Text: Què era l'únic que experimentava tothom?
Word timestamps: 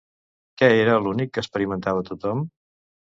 Què 0.61 0.69
era 0.85 0.95
l'únic 1.03 1.31
que 1.35 1.43
experimentava 1.45 2.07
tothom? 2.09 2.41